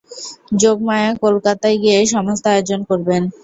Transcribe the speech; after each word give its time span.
যোগমায়া 0.61 1.09
কলকাতায় 1.23 1.77
গিয়ে 1.83 1.99
সমস্ত 2.13 2.43
আয়োজন 2.53 2.79
করবেন। 2.89 3.23